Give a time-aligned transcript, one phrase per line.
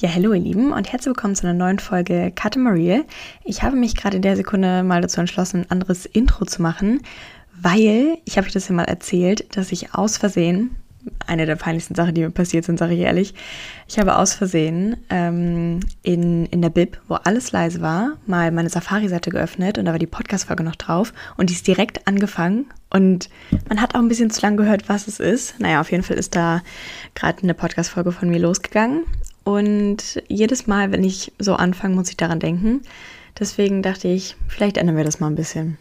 [0.00, 3.02] Ja, hallo ihr Lieben und herzlich willkommen zu einer neuen Folge Cut Marie.
[3.44, 7.02] Ich habe mich gerade in der Sekunde mal dazu entschlossen, ein anderes Intro zu machen,
[7.60, 10.74] weil, ich habe euch das ja mal erzählt, dass ich aus Versehen,
[11.26, 13.34] eine der peinlichsten Sachen, die mir passiert sind, sage ich ehrlich,
[13.88, 18.70] ich habe aus Versehen ähm, in, in der Bib, wo alles leise war, mal meine
[18.70, 23.28] Safari-Seite geöffnet und da war die Podcast-Folge noch drauf und die ist direkt angefangen und
[23.68, 25.60] man hat auch ein bisschen zu lang gehört, was es ist.
[25.60, 26.62] Naja, auf jeden Fall ist da
[27.14, 29.04] gerade eine Podcast-Folge von mir losgegangen
[29.44, 32.82] und jedes Mal, wenn ich so anfange, muss ich daran denken.
[33.38, 35.78] Deswegen dachte ich, vielleicht ändern wir das mal ein bisschen.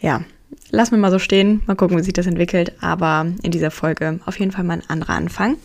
[0.00, 0.22] Ja,
[0.70, 2.72] lassen wir mal so stehen, mal gucken, wie sich das entwickelt.
[2.80, 5.56] Aber in dieser Folge auf jeden Fall mal ein anderer Anfang.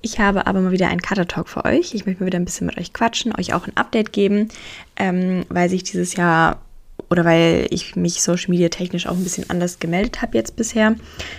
[0.00, 1.94] Ich habe aber mal wieder einen Cutter Talk für euch.
[1.94, 4.48] Ich möchte mal wieder ein bisschen mit euch quatschen, euch auch ein Update geben,
[4.96, 6.60] ähm, weil sich dieses Jahr
[7.10, 10.94] oder weil ich mich Social Media technisch auch ein bisschen anders gemeldet habe jetzt bisher.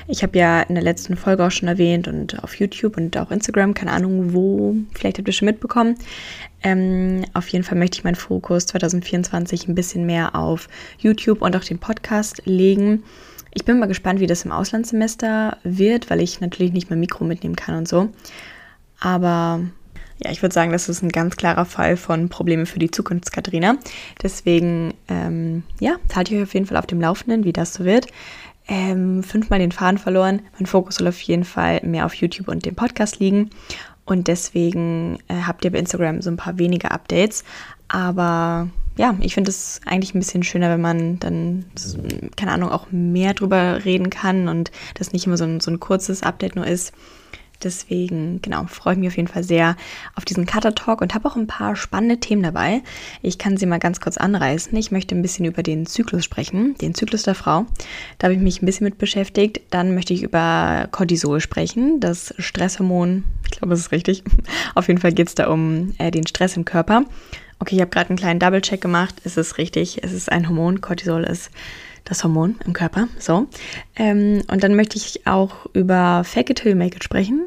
[0.07, 3.31] Ich habe ja in der letzten Folge auch schon erwähnt und auf YouTube und auch
[3.31, 5.95] Instagram, keine Ahnung wo, vielleicht habt ihr schon mitbekommen.
[6.61, 10.67] Ähm, auf jeden Fall möchte ich meinen Fokus 2024 ein bisschen mehr auf
[10.99, 13.03] YouTube und auch den Podcast legen.
[13.53, 17.23] Ich bin mal gespannt, wie das im Auslandssemester wird, weil ich natürlich nicht mein Mikro
[17.23, 18.09] mitnehmen kann und so.
[18.99, 19.61] Aber
[20.23, 23.31] ja, ich würde sagen, das ist ein ganz klarer Fall von Probleme für die Zukunft,
[23.33, 23.77] Katharina.
[24.21, 27.85] Deswegen, ähm, ja, halte ich euch auf jeden Fall auf dem Laufenden, wie das so
[27.85, 28.07] wird.
[28.67, 30.41] Ähm, fünfmal den Faden verloren.
[30.57, 33.49] Mein Fokus soll auf jeden Fall mehr auf YouTube und dem Podcast liegen.
[34.05, 37.43] Und deswegen äh, habt ihr bei Instagram so ein paar wenige Updates.
[37.87, 41.65] Aber ja, ich finde es eigentlich ein bisschen schöner, wenn man dann,
[42.35, 45.79] keine Ahnung, auch mehr drüber reden kann und das nicht immer so ein, so ein
[45.79, 46.93] kurzes Update nur ist.
[47.63, 49.75] Deswegen, genau, freue ich mich auf jeden Fall sehr
[50.15, 52.81] auf diesen Cutter Talk und habe auch ein paar spannende Themen dabei.
[53.21, 54.75] Ich kann sie mal ganz kurz anreißen.
[54.77, 57.65] Ich möchte ein bisschen über den Zyklus sprechen, den Zyklus der Frau.
[58.17, 59.61] Da habe ich mich ein bisschen mit beschäftigt.
[59.69, 63.23] Dann möchte ich über Cortisol sprechen, das Stresshormon.
[63.45, 64.23] Ich glaube, das ist richtig.
[64.75, 67.03] Auf jeden Fall geht es da um äh, den Stress im Körper.
[67.59, 69.21] Okay, ich habe gerade einen kleinen Double-Check gemacht.
[69.23, 70.81] Es ist richtig, es ist ein Hormon.
[70.81, 71.51] Cortisol ist
[72.03, 73.07] das Hormon im Körper.
[73.19, 73.47] So.
[73.95, 77.45] Ähm, und dann möchte ich auch über Fake it till you make it sprechen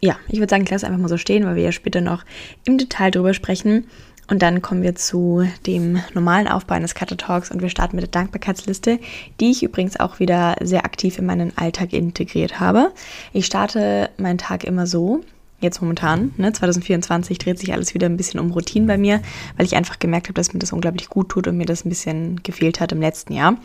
[0.00, 2.24] ja, ich würde sagen, ich lasse einfach mal so stehen, weil wir ja später noch
[2.64, 3.86] im Detail drüber sprechen.
[4.28, 8.02] Und dann kommen wir zu dem normalen Aufbau eines Cutter Talks und wir starten mit
[8.02, 8.98] der Dankbarkeitsliste,
[9.38, 12.92] die ich übrigens auch wieder sehr aktiv in meinen Alltag integriert habe.
[13.32, 15.20] Ich starte meinen Tag immer so,
[15.60, 19.22] jetzt momentan, ne, 2024 dreht sich alles wieder ein bisschen um Routine bei mir,
[19.56, 21.88] weil ich einfach gemerkt habe, dass mir das unglaublich gut tut und mir das ein
[21.88, 23.56] bisschen gefehlt hat im letzten Jahr.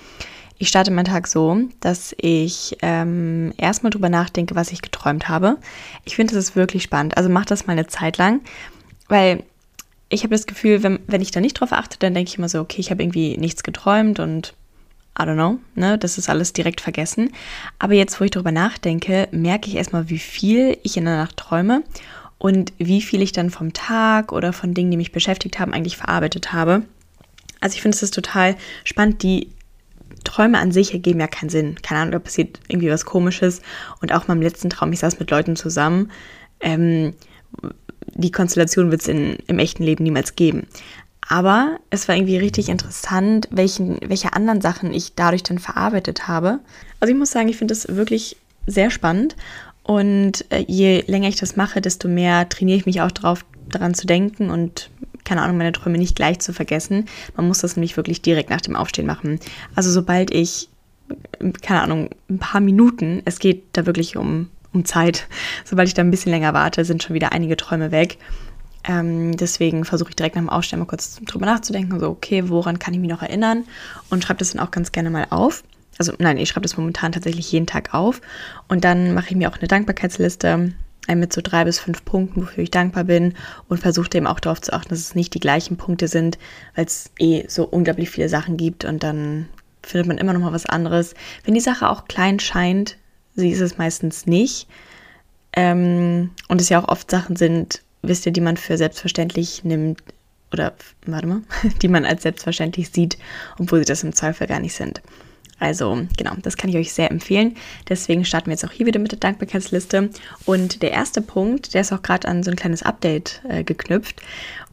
[0.58, 5.58] Ich starte meinen Tag so, dass ich ähm, erstmal drüber nachdenke, was ich geträumt habe.
[6.06, 7.18] Ich finde, das ist wirklich spannend.
[7.18, 8.42] Also mach das mal eine Zeit lang,
[9.08, 9.44] weil
[10.10, 12.50] ich habe das Gefühl, wenn, wenn ich da nicht drauf achte, dann denke ich immer
[12.50, 14.54] so, okay, ich habe irgendwie nichts geträumt und
[15.20, 17.32] I don't know, ne, das ist alles direkt vergessen.
[17.80, 21.38] Aber jetzt, wo ich darüber nachdenke, merke ich erstmal, wie viel ich in der Nacht
[21.38, 21.84] träume
[22.38, 25.98] und wie viel ich dann vom Tag oder von Dingen, die mich beschäftigt haben, eigentlich
[25.98, 26.84] verarbeitet habe.
[27.60, 29.50] Also ich finde es total spannend, die
[30.24, 31.76] Träume an sich ergeben ja keinen Sinn.
[31.82, 33.62] Keine Ahnung, da passiert irgendwie was Komisches.
[34.02, 36.12] Und auch meinem letzten Traum, ich saß mit Leuten zusammen.
[36.60, 37.14] Ähm,
[38.14, 40.68] die Konstellation wird es im echten Leben niemals geben.
[41.32, 46.60] Aber es war irgendwie richtig interessant, welchen, welche anderen Sachen ich dadurch dann verarbeitet habe.
[47.00, 48.36] Also ich muss sagen, ich finde das wirklich
[48.68, 49.38] sehr spannend.
[49.82, 53.94] Und äh, je länger ich das mache, desto mehr trainiere ich mich auch darauf, daran
[53.94, 54.90] zu denken und
[55.24, 57.06] keine Ahnung, meine Träume nicht gleich zu vergessen.
[57.38, 59.40] Man muss das nämlich wirklich direkt nach dem Aufstehen machen.
[59.74, 60.68] Also sobald ich,
[61.62, 65.28] keine Ahnung, ein paar Minuten, es geht da wirklich um, um Zeit,
[65.64, 68.18] sobald ich da ein bisschen länger warte, sind schon wieder einige Träume weg.
[68.84, 72.80] Ähm, deswegen versuche ich direkt nach dem Aufstehen mal kurz drüber nachzudenken, so, okay, woran
[72.80, 73.66] kann ich mich noch erinnern?
[74.10, 75.64] Und schreibe das dann auch ganz gerne mal auf.
[75.98, 78.22] Also nein, ich schreibe das momentan tatsächlich jeden Tag auf.
[78.68, 80.74] Und dann mache ich mir auch eine Dankbarkeitsliste
[81.08, 83.34] mit so drei bis fünf Punkten, wofür ich dankbar bin
[83.68, 86.38] und versuche eben auch darauf zu achten, dass es nicht die gleichen Punkte sind,
[86.76, 89.48] weil es eh so unglaublich viele Sachen gibt und dann
[89.84, 91.16] findet man immer noch mal was anderes.
[91.44, 92.98] Wenn die Sache auch klein scheint,
[93.36, 94.68] sie ist es meistens nicht.
[95.54, 100.02] Ähm, und es ja auch oft Sachen sind, wisst ihr, die man für selbstverständlich nimmt
[100.52, 100.74] oder,
[101.06, 101.42] warte mal,
[101.82, 103.18] die man als selbstverständlich sieht,
[103.58, 105.02] obwohl sie das im Zweifel gar nicht sind.
[105.60, 107.56] Also genau, das kann ich euch sehr empfehlen.
[107.88, 110.10] Deswegen starten wir jetzt auch hier wieder mit der Dankbarkeitsliste.
[110.46, 114.24] Und der erste Punkt, der ist auch gerade an so ein kleines Update äh, geknüpft.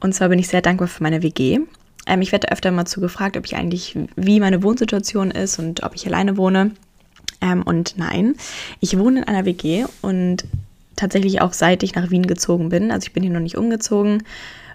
[0.01, 1.61] Und zwar bin ich sehr dankbar für meine WG.
[2.07, 5.83] Ähm, ich werde öfter mal zu gefragt, ob ich eigentlich, wie meine Wohnsituation ist und
[5.83, 6.71] ob ich alleine wohne.
[7.43, 8.35] Ähm, und nein,
[8.81, 10.45] ich wohne in einer WG und
[10.99, 12.91] tatsächlich auch seit ich nach Wien gezogen bin.
[12.91, 14.23] Also ich bin hier noch nicht umgezogen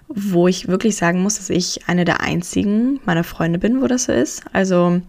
[0.08, 4.06] wo ich wirklich sagen muss, dass ich eine der einzigen meiner Freunde bin, wo das
[4.06, 4.44] so ist.
[4.54, 5.02] Also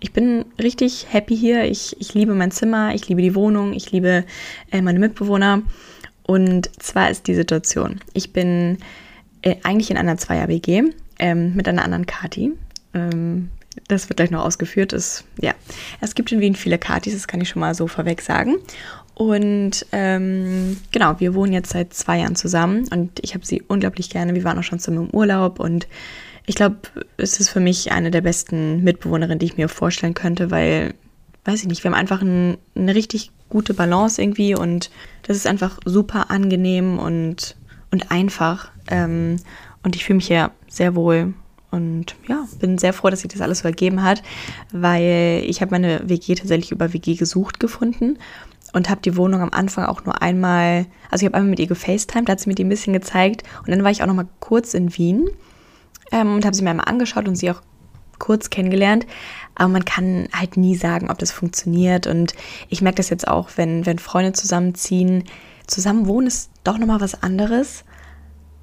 [0.00, 1.64] ich bin richtig happy hier.
[1.64, 4.24] Ich, ich liebe mein Zimmer, ich liebe die Wohnung, ich liebe
[4.70, 5.62] äh, meine Mitbewohner.
[6.22, 8.78] Und zwar ist die Situation, ich bin
[9.42, 12.52] äh, eigentlich in einer Zweier-WG ähm, mit einer anderen Kati.
[12.94, 13.50] Ähm,
[13.88, 14.92] das wird gleich noch ausgeführt.
[14.92, 15.54] Es, ja,
[16.00, 18.56] es gibt in Wien viele Katis, das kann ich schon mal so vorweg sagen.
[19.16, 24.10] Und ähm, genau, wir wohnen jetzt seit zwei Jahren zusammen und ich habe sie unglaublich
[24.10, 24.34] gerne.
[24.34, 25.88] Wir waren auch schon zusammen im Urlaub und
[26.44, 26.76] ich glaube,
[27.16, 30.92] es ist für mich eine der besten Mitbewohnerinnen, die ich mir vorstellen könnte, weil,
[31.46, 34.90] weiß ich nicht, wir haben einfach ein, eine richtig gute Balance irgendwie und
[35.22, 37.56] das ist einfach super angenehm und,
[37.90, 38.70] und einfach.
[38.88, 39.36] Ähm,
[39.82, 41.32] und ich fühle mich hier sehr wohl
[41.70, 44.22] und ja, bin sehr froh, dass sich das alles so ergeben hat,
[44.72, 48.18] weil ich habe meine WG tatsächlich über WG gesucht gefunden
[48.76, 51.66] und habe die Wohnung am Anfang auch nur einmal, also ich habe einmal mit ihr
[51.66, 54.14] gefacetimed, da hat sie mir die ein bisschen gezeigt und dann war ich auch noch
[54.14, 55.30] mal kurz in Wien
[56.12, 57.62] ähm, und habe sie mir einmal angeschaut und sie auch
[58.18, 59.06] kurz kennengelernt.
[59.54, 62.06] Aber man kann halt nie sagen, ob das funktioniert.
[62.06, 62.34] Und
[62.68, 65.24] ich merke das jetzt auch, wenn, wenn Freunde zusammenziehen.
[65.66, 67.84] Zusammen wohnen ist doch nochmal was anderes.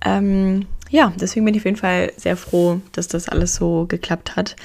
[0.05, 4.35] Ähm, ja, deswegen bin ich auf jeden Fall sehr froh, dass das alles so geklappt
[4.35, 4.55] hat.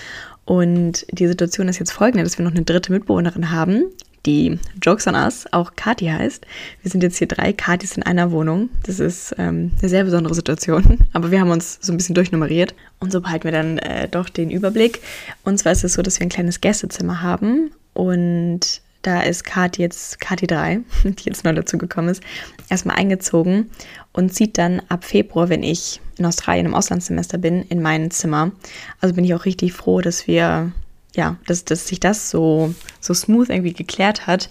[0.45, 3.85] Und die Situation ist jetzt folgende, dass wir noch eine dritte Mitbewohnerin haben,
[4.29, 6.47] die Jokes on Us auch Kati heißt.
[6.83, 8.69] Wir sind jetzt hier drei Katis in einer Wohnung.
[8.85, 12.75] Das ist ähm, eine sehr besondere Situation, aber wir haben uns so ein bisschen durchnummeriert
[13.01, 15.01] und so behalten wir dann äh, doch den Überblick.
[15.45, 19.81] Und zwar ist es so, dass wir ein kleines Gästezimmer haben und da ist Kati
[19.81, 22.23] jetzt, Kati 3, die jetzt neu dazu gekommen ist,
[22.69, 23.71] erstmal eingezogen
[24.13, 28.53] und zieht dann ab Februar, wenn ich in Australien im Auslandssemester bin, in mein Zimmer.
[29.01, 30.73] Also bin ich auch richtig froh, dass wir
[31.19, 34.49] ja, dass, dass sich das so, so smooth irgendwie geklärt hat,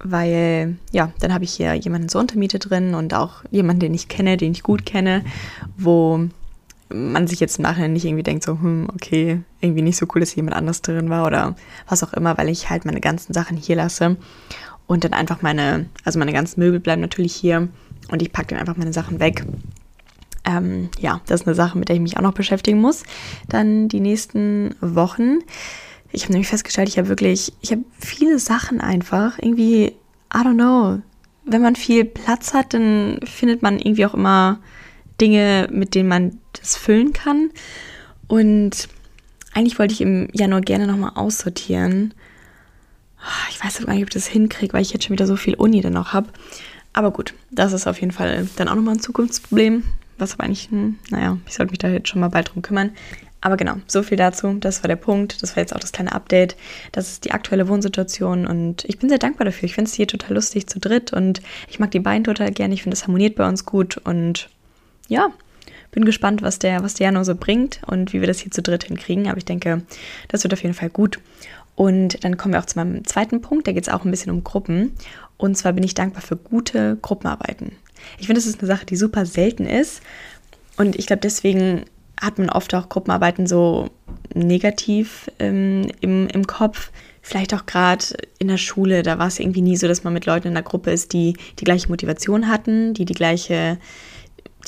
[0.00, 4.08] weil ja, dann habe ich hier jemanden zur Untermiete drin und auch jemanden, den ich
[4.08, 5.24] kenne, den ich gut kenne,
[5.78, 6.28] wo
[6.92, 10.20] man sich jetzt im Nachhinein nicht irgendwie denkt, so, hm, okay, irgendwie nicht so cool,
[10.20, 11.56] dass jemand anderes drin war oder
[11.88, 14.18] was auch immer, weil ich halt meine ganzen Sachen hier lasse
[14.86, 17.68] und dann einfach meine, also meine ganzen Möbel bleiben natürlich hier
[18.10, 19.46] und ich packe dann einfach meine Sachen weg.
[20.44, 23.04] Ähm, ja, das ist eine Sache, mit der ich mich auch noch beschäftigen muss.
[23.48, 25.38] Dann die nächsten Wochen.
[26.14, 29.86] Ich habe nämlich festgestellt, ich habe wirklich, ich habe viele Sachen einfach irgendwie,
[30.32, 31.02] I don't know.
[31.44, 34.60] Wenn man viel Platz hat, dann findet man irgendwie auch immer
[35.20, 37.50] Dinge, mit denen man das füllen kann.
[38.28, 38.88] Und
[39.52, 42.14] eigentlich wollte ich im Januar gerne nochmal aussortieren.
[43.50, 45.36] Ich weiß auch gar nicht, ob ich das hinkriege, weil ich jetzt schon wieder so
[45.36, 46.28] viel Uni dann noch habe.
[46.92, 49.82] Aber gut, das ist auf jeden Fall dann auch nochmal ein Zukunftsproblem.
[50.16, 52.92] Was aber eigentlich, hm, naja, ich sollte mich da jetzt schon mal bald drum kümmern.
[53.44, 54.54] Aber genau, so viel dazu.
[54.58, 55.42] Das war der Punkt.
[55.42, 56.56] Das war jetzt auch das kleine Update.
[56.92, 59.66] Das ist die aktuelle Wohnsituation und ich bin sehr dankbar dafür.
[59.66, 62.72] Ich finde es hier total lustig zu dritt und ich mag die beiden total gerne.
[62.72, 64.48] Ich finde, es harmoniert bei uns gut und
[65.08, 65.28] ja,
[65.90, 68.62] bin gespannt, was der, was der Januar so bringt und wie wir das hier zu
[68.62, 69.28] dritt hinkriegen.
[69.28, 69.82] Aber ich denke,
[70.28, 71.18] das wird auf jeden Fall gut.
[71.74, 73.66] Und dann kommen wir auch zu meinem zweiten Punkt.
[73.66, 74.92] Da geht es auch ein bisschen um Gruppen.
[75.36, 77.72] Und zwar bin ich dankbar für gute Gruppenarbeiten.
[78.18, 80.00] Ich finde, das ist eine Sache, die super selten ist.
[80.78, 81.84] Und ich glaube, deswegen
[82.20, 83.88] hat man oft auch Gruppenarbeiten so
[84.34, 86.90] negativ ähm, im, im Kopf.
[87.22, 88.04] Vielleicht auch gerade
[88.38, 90.62] in der Schule, da war es irgendwie nie so, dass man mit Leuten in der
[90.62, 93.78] Gruppe ist, die die gleiche Motivation hatten, die die gleiche,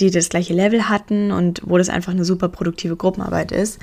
[0.00, 3.78] die das gleiche Level hatten und wo das einfach eine super produktive Gruppenarbeit ist.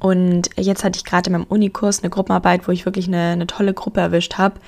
[0.00, 3.46] Und jetzt hatte ich gerade in meinem Unikurs eine Gruppenarbeit, wo ich wirklich eine, eine
[3.46, 4.60] tolle Gruppe erwischt habe.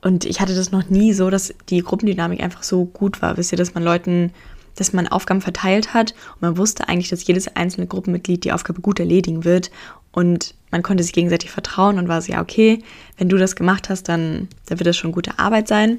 [0.00, 3.36] Und ich hatte das noch nie so, dass die Gruppendynamik einfach so gut war.
[3.36, 4.32] Wisst ihr, dass man Leuten
[4.78, 8.80] dass man Aufgaben verteilt hat und man wusste eigentlich, dass jedes einzelne Gruppenmitglied die Aufgabe
[8.80, 9.70] gut erledigen wird
[10.12, 12.82] und man konnte sich gegenseitig vertrauen und war so, ja, okay,
[13.16, 15.98] wenn du das gemacht hast, dann, dann wird das schon gute Arbeit sein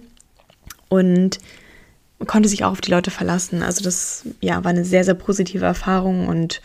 [0.89, 1.39] und
[2.19, 3.63] man konnte sich auch auf die Leute verlassen.
[3.63, 6.61] Also das, ja, war eine sehr, sehr positive Erfahrung und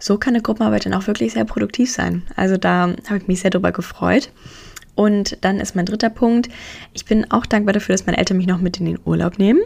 [0.00, 2.22] so kann eine Gruppenarbeit dann auch wirklich sehr produktiv sein.
[2.36, 4.30] Also da habe ich mich sehr darüber gefreut.
[4.96, 6.48] Und dann ist mein dritter Punkt.
[6.92, 9.60] Ich bin auch dankbar dafür, dass meine Eltern mich noch mit in den Urlaub nehmen.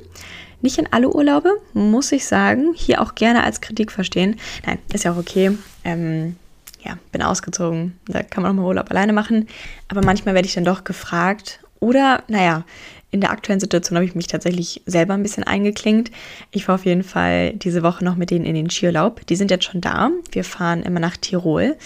[0.60, 2.74] Nicht in alle Urlaube, muss ich sagen.
[2.74, 4.36] Hier auch gerne als Kritik verstehen.
[4.66, 5.56] Nein, ist ja auch okay.
[5.84, 6.36] Ähm,
[6.84, 7.98] ja, bin ausgezogen.
[8.06, 9.48] Da kann man auch mal Urlaub alleine machen.
[9.88, 11.60] Aber manchmal werde ich dann doch gefragt.
[11.78, 12.64] Oder, naja,
[13.10, 16.12] in der aktuellen Situation habe ich mich tatsächlich selber ein bisschen eingeklinkt.
[16.50, 19.26] Ich war auf jeden Fall diese Woche noch mit denen in den Skiurlaub.
[19.26, 20.10] Die sind jetzt schon da.
[20.30, 21.76] Wir fahren immer nach Tirol.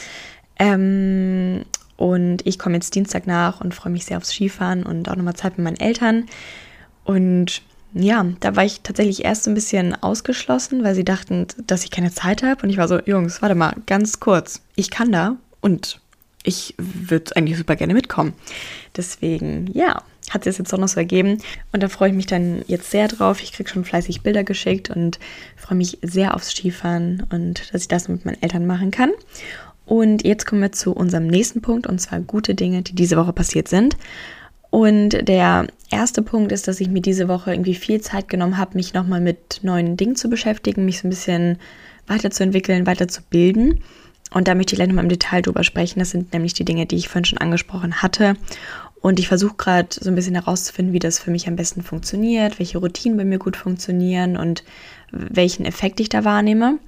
[0.58, 1.64] Ähm,
[1.96, 5.36] und ich komme jetzt Dienstag nach und freue mich sehr aufs Skifahren und auch nochmal
[5.36, 6.26] Zeit mit meinen Eltern.
[7.04, 7.62] Und
[7.94, 11.90] ja, da war ich tatsächlich erst so ein bisschen ausgeschlossen, weil sie dachten, dass ich
[11.90, 12.62] keine Zeit habe.
[12.62, 14.62] Und ich war so, Jungs, warte mal, ganz kurz.
[14.74, 16.00] Ich kann da und
[16.42, 18.34] ich würde eigentlich super gerne mitkommen.
[18.96, 21.38] Deswegen, ja, hat das jetzt auch noch so ergeben.
[21.72, 23.40] Und da freue ich mich dann jetzt sehr drauf.
[23.42, 25.18] Ich kriege schon fleißig Bilder geschickt und
[25.56, 29.12] freue mich sehr aufs Skifahren und dass ich das mit meinen Eltern machen kann.
[29.86, 33.32] Und jetzt kommen wir zu unserem nächsten Punkt und zwar gute Dinge, die diese Woche
[33.32, 33.96] passiert sind.
[34.70, 38.76] Und der erste Punkt ist, dass ich mir diese Woche irgendwie viel Zeit genommen habe,
[38.76, 41.58] mich nochmal mit neuen Dingen zu beschäftigen, mich so ein bisschen
[42.06, 43.80] weiterzuentwickeln, weiterzubilden.
[44.32, 46.00] Und da möchte ich gleich nochmal im Detail drüber sprechen.
[46.00, 48.34] Das sind nämlich die Dinge, die ich vorhin schon angesprochen hatte.
[49.00, 52.58] Und ich versuche gerade so ein bisschen herauszufinden, wie das für mich am besten funktioniert,
[52.58, 54.64] welche Routinen bei mir gut funktionieren und
[55.12, 56.78] welchen Effekt ich da wahrnehme.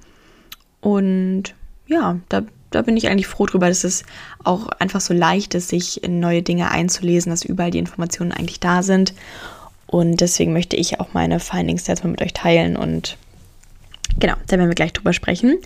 [0.81, 1.53] Und
[1.85, 4.03] ja, da da bin ich eigentlich froh drüber, dass es
[4.43, 8.59] auch einfach so leicht ist, sich in neue Dinge einzulesen, dass überall die Informationen eigentlich
[8.59, 9.13] da sind.
[9.85, 13.17] Und deswegen möchte ich auch meine Findings jetzt mal mit euch teilen und
[14.19, 15.57] genau, da werden wir gleich drüber sprechen.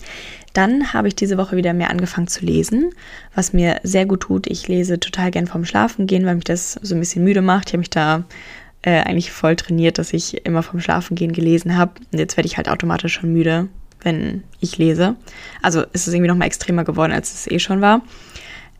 [0.54, 2.92] Dann habe ich diese Woche wieder mehr angefangen zu lesen,
[3.34, 4.48] was mir sehr gut tut.
[4.48, 7.70] Ich lese total gern vorm Schlafen gehen, weil mich das so ein bisschen müde macht.
[7.70, 8.26] Ich habe mich da
[8.82, 11.94] äh, eigentlich voll trainiert, dass ich immer vorm Schlafen gehen gelesen habe.
[12.12, 13.70] Und jetzt werde ich halt automatisch schon müde,
[14.02, 15.16] wenn ich lese.
[15.62, 18.02] Also ist es irgendwie noch mal extremer geworden, als es eh schon war.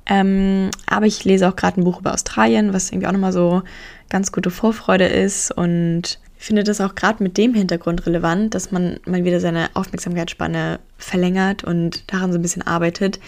[0.06, 3.62] Ähm, aber ich lese auch gerade ein Buch über Australien, was irgendwie auch nochmal so
[4.10, 9.00] ganz gute Vorfreude ist und finde das auch gerade mit dem Hintergrund relevant, dass man
[9.06, 13.20] mal wieder seine Aufmerksamkeitsspanne verlängert und daran so ein bisschen arbeitet,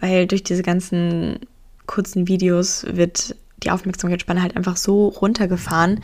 [0.00, 1.40] weil durch diese ganzen
[1.86, 6.00] kurzen Videos wird die Aufmerksamkeitsspanne halt einfach so runtergefahren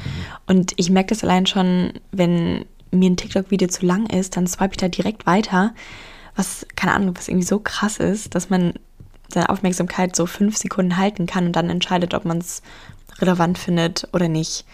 [0.47, 4.73] und ich merke das allein schon, wenn mir ein TikTok-Video zu lang ist, dann swipe
[4.73, 5.75] ich da direkt weiter.
[6.37, 8.75] Was, keine Ahnung, was irgendwie so krass ist, dass man
[9.33, 12.63] seine Aufmerksamkeit so fünf Sekunden halten kann und dann entscheidet, ob man es
[13.19, 14.65] relevant findet oder nicht.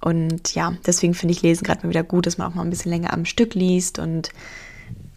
[0.00, 2.70] Und ja, deswegen finde ich Lesen gerade mal wieder gut, dass man auch mal ein
[2.70, 4.30] bisschen länger am Stück liest und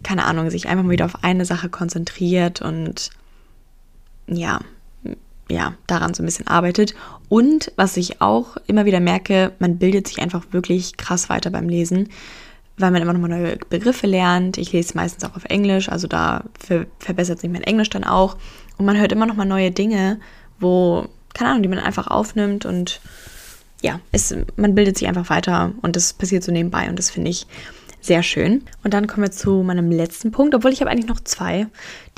[0.02, 3.10] keine Ahnung, sich einfach mal wieder auf eine Sache konzentriert und
[4.26, 4.60] ja,
[5.52, 6.94] ja, daran so ein bisschen arbeitet.
[7.28, 11.68] Und was ich auch immer wieder merke, man bildet sich einfach wirklich krass weiter beim
[11.68, 12.08] Lesen,
[12.78, 14.58] weil man immer noch mal neue Begriffe lernt.
[14.58, 18.36] Ich lese meistens auch auf Englisch, also da ver verbessert sich mein Englisch dann auch.
[18.78, 20.18] Und man hört immer noch mal neue Dinge,
[20.58, 23.00] wo, keine Ahnung, die man einfach aufnimmt und
[23.82, 27.30] ja, es, man bildet sich einfach weiter und das passiert so nebenbei und das finde
[27.30, 27.46] ich
[28.02, 28.62] sehr schön.
[28.82, 31.68] Und dann kommen wir zu meinem letzten Punkt, obwohl ich habe eigentlich noch zwei.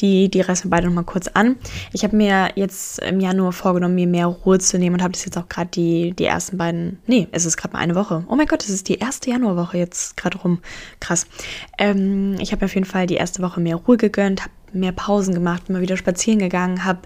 [0.00, 1.56] Die, die reißen wir beide noch mal kurz an.
[1.92, 5.24] Ich habe mir jetzt im Januar vorgenommen, mir mehr Ruhe zu nehmen und habe das
[5.24, 6.98] jetzt auch gerade die, die ersten beiden.
[7.06, 8.24] Nee, es ist gerade mal eine Woche.
[8.28, 10.60] Oh mein Gott, es ist die erste Januarwoche jetzt gerade rum.
[11.00, 11.26] Krass.
[11.78, 15.34] Ähm, ich habe auf jeden Fall die erste Woche mehr Ruhe gegönnt, habe mehr Pausen
[15.34, 17.00] gemacht, immer wieder spazieren gegangen, habe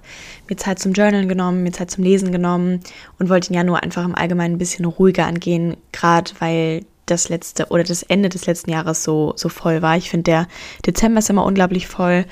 [0.49, 2.81] mir Zeit zum Journalen genommen, mir Zeit zum Lesen genommen
[3.19, 7.67] und wollte im Januar einfach im Allgemeinen ein bisschen ruhiger angehen, gerade weil das letzte
[7.67, 9.97] oder das Ende des letzten Jahres so, so voll war.
[9.97, 10.49] Ich finde, der
[10.87, 12.25] Dezember ist immer unglaublich voll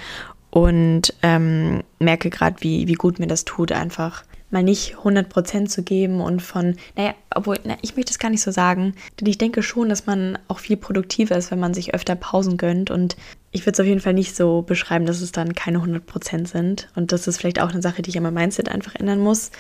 [0.51, 5.83] und ähm, merke gerade, wie, wie gut mir das tut, einfach mal nicht 100% zu
[5.83, 9.39] geben und von, naja, obwohl, na, ich möchte es gar nicht so sagen, denn ich
[9.39, 13.17] denke schon, dass man auch viel produktiver ist, wenn man sich öfter Pausen gönnt und
[13.51, 16.89] ich würde es auf jeden Fall nicht so beschreiben, dass es dann keine 100% sind
[16.95, 19.51] und das ist vielleicht auch eine Sache, die ich an meinem Mindset einfach ändern muss,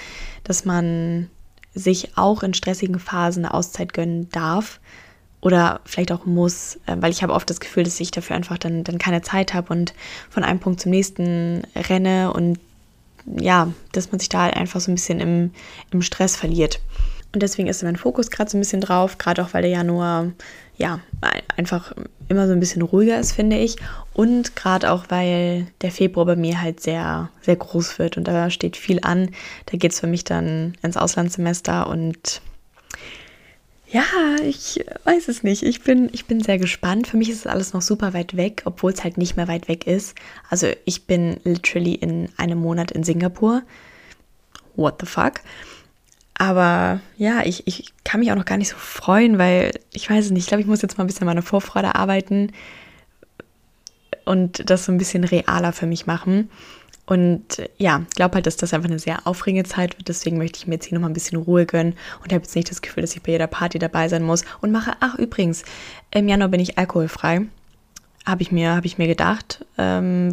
[0.44, 1.28] dass man
[1.74, 4.80] sich auch in stressigen Phasen eine Auszeit gönnen darf,
[5.40, 8.58] oder vielleicht auch muss, äh, weil ich habe oft das Gefühl, dass ich dafür einfach
[8.58, 9.94] dann, dann keine Zeit habe und
[10.30, 12.58] von einem Punkt zum nächsten renne und
[13.38, 15.50] ja, dass man sich da halt einfach so ein bisschen im,
[15.90, 16.80] im Stress verliert.
[17.32, 20.32] Und deswegen ist mein Fokus gerade so ein bisschen drauf, gerade auch weil der Januar
[20.78, 21.00] ja
[21.56, 21.92] einfach
[22.28, 23.76] immer so ein bisschen ruhiger ist, finde ich.
[24.14, 28.50] Und gerade auch, weil der Februar bei mir halt sehr, sehr groß wird und da
[28.50, 29.30] steht viel an.
[29.66, 32.40] Da geht es für mich dann ins Auslandssemester und
[33.88, 34.04] ja,
[34.42, 35.62] ich weiß es nicht.
[35.62, 37.06] Ich bin, ich bin sehr gespannt.
[37.06, 39.68] Für mich ist es alles noch super weit weg, obwohl es halt nicht mehr weit
[39.68, 40.16] weg ist.
[40.50, 43.62] Also ich bin literally in einem Monat in Singapur.
[44.74, 45.34] What the fuck?
[46.34, 50.26] Aber ja, ich, ich kann mich auch noch gar nicht so freuen, weil ich weiß
[50.26, 50.42] es nicht.
[50.42, 52.52] Ich glaube, ich muss jetzt mal ein bisschen meine Vorfreude arbeiten
[54.24, 56.50] und das so ein bisschen realer für mich machen.
[57.06, 60.08] Und ja, ich glaube halt, dass das einfach eine sehr aufregende Zeit wird.
[60.08, 62.70] Deswegen möchte ich mir jetzt hier nochmal ein bisschen Ruhe gönnen und habe jetzt nicht
[62.70, 64.44] das Gefühl, dass ich bei jeder Party dabei sein muss.
[64.60, 65.64] Und mache, ach übrigens,
[66.10, 67.42] im Januar bin ich alkoholfrei.
[68.26, 70.32] Habe ich, mir, hab ich mir gedacht, ähm,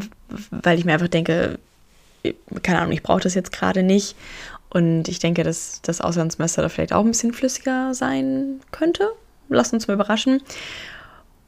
[0.50, 1.60] weil ich mir einfach denke,
[2.64, 4.16] keine Ahnung, ich brauche das jetzt gerade nicht.
[4.70, 9.12] Und ich denke, dass das Auslandssemester da vielleicht auch ein bisschen flüssiger sein könnte.
[9.50, 10.42] Lasst uns mal überraschen.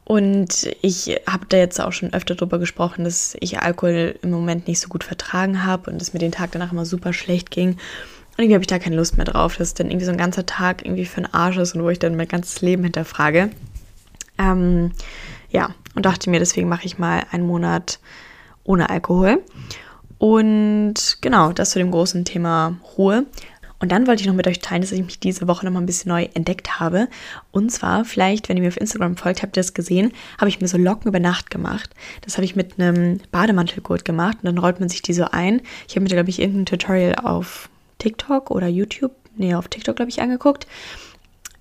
[0.06, 4.68] Und ich habe da jetzt auch schon öfter drüber gesprochen, dass ich Alkohol im Moment
[4.68, 7.70] nicht so gut vertragen habe und es mir den Tag danach immer super schlecht ging.
[7.70, 7.78] Und
[8.38, 10.84] irgendwie habe ich da keine Lust mehr drauf, dass dann irgendwie so ein ganzer Tag
[10.84, 13.50] irgendwie für einen Arsch ist und wo ich dann mein ganzes Leben hinterfrage.
[14.38, 14.92] Ähm,
[15.50, 17.98] ja, und dachte mir, deswegen mache ich mal einen Monat
[18.62, 19.42] ohne Alkohol.
[20.18, 23.26] Und genau, das zu dem großen Thema Ruhe.
[23.78, 25.80] Und dann wollte ich noch mit euch teilen, dass ich mich diese Woche noch mal
[25.80, 27.08] ein bisschen neu entdeckt habe.
[27.50, 30.60] Und zwar, vielleicht, wenn ihr mir auf Instagram folgt, habt ihr das gesehen, habe ich
[30.60, 31.90] mir so Locken über Nacht gemacht.
[32.22, 35.60] Das habe ich mit einem Bademantelgurt gemacht und dann rollt man sich die so ein.
[35.88, 37.68] Ich habe mir, glaube ich, irgendein Tutorial auf
[37.98, 40.66] TikTok oder YouTube nee, auf TikTok, glaube ich, angeguckt.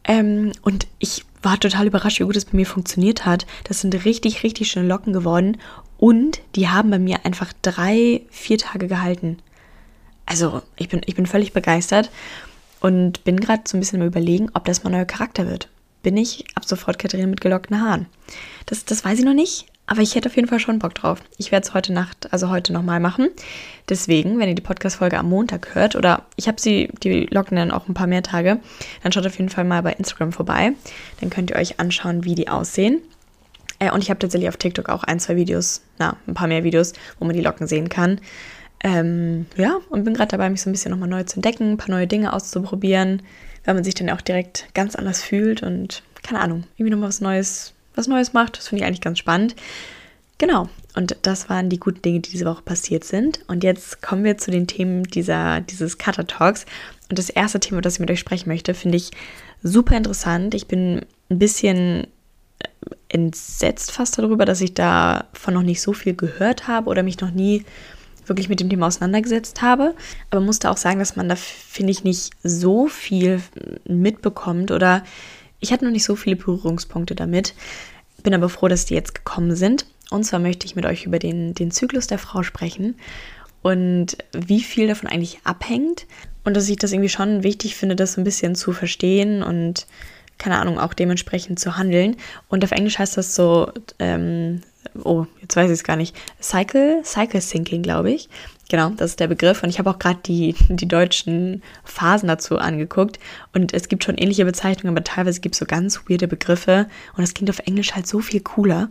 [0.03, 3.45] Ähm, und ich war total überrascht, wie gut es bei mir funktioniert hat.
[3.65, 5.57] Das sind richtig, richtig schöne Locken geworden.
[5.97, 9.37] Und die haben bei mir einfach drei, vier Tage gehalten.
[10.25, 12.09] Also ich bin, ich bin völlig begeistert
[12.79, 15.69] und bin gerade so ein bisschen am Überlegen, ob das mein neuer Charakter wird.
[16.03, 18.05] Bin ich ab sofort Katharina mit gelockten Haaren?
[18.65, 21.21] Das, das weiß ich noch nicht, aber ich hätte auf jeden Fall schon Bock drauf.
[21.37, 23.29] Ich werde es heute Nacht, also heute nochmal machen.
[23.89, 27.71] Deswegen, wenn ihr die Podcast-Folge am Montag hört, oder ich habe sie, die Locken dann
[27.71, 28.59] auch ein paar mehr Tage,
[29.03, 30.73] dann schaut auf jeden Fall mal bei Instagram vorbei.
[31.21, 33.01] Dann könnt ihr euch anschauen, wie die aussehen.
[33.79, 36.63] Äh, und ich habe tatsächlich auf TikTok auch ein, zwei Videos, na, ein paar mehr
[36.63, 38.19] Videos, wo man die Locken sehen kann.
[38.83, 41.77] Ähm, ja, und bin gerade dabei, mich so ein bisschen nochmal neu zu entdecken, ein
[41.77, 43.21] paar neue Dinge auszuprobieren,
[43.63, 47.21] weil man sich dann auch direkt ganz anders fühlt und keine Ahnung, irgendwie nochmal was
[47.21, 48.57] Neues was Neues macht.
[48.57, 49.55] Das finde ich eigentlich ganz spannend.
[50.37, 53.39] Genau, und das waren die guten Dinge, die diese Woche passiert sind.
[53.47, 56.65] Und jetzt kommen wir zu den Themen dieser, dieses Cutter Talks.
[57.09, 59.11] Und das erste Thema, das ich mit euch sprechen möchte, finde ich
[59.63, 60.53] super interessant.
[60.53, 62.07] Ich bin ein bisschen
[62.59, 62.67] äh,
[63.07, 67.31] entsetzt fast darüber, dass ich davon noch nicht so viel gehört habe oder mich noch
[67.31, 67.63] nie
[68.27, 69.95] wirklich mit dem Thema auseinandergesetzt habe.
[70.29, 73.41] Aber musste auch sagen, dass man da, finde ich, nicht so viel
[73.85, 75.03] mitbekommt oder
[75.59, 77.53] ich hatte noch nicht so viele Berührungspunkte damit,
[78.23, 79.85] bin aber froh, dass die jetzt gekommen sind.
[80.11, 82.95] Und zwar möchte ich mit euch über den, den Zyklus der Frau sprechen
[83.61, 86.05] und wie viel davon eigentlich abhängt.
[86.43, 89.87] Und dass ich das irgendwie schon wichtig finde, das so ein bisschen zu verstehen und
[90.37, 92.17] keine Ahnung, auch dementsprechend zu handeln.
[92.49, 94.61] Und auf Englisch heißt das so, ähm,
[95.03, 98.29] oh, jetzt weiß ich es gar nicht, Cycle, Cycle Thinking, glaube ich.
[98.69, 99.61] Genau, das ist der Begriff.
[99.63, 103.19] Und ich habe auch gerade die, die deutschen Phasen dazu angeguckt.
[103.53, 106.87] Und es gibt schon ähnliche Bezeichnungen, aber teilweise gibt es so ganz weirde Begriffe.
[107.15, 108.89] Und das klingt auf Englisch halt so viel cooler.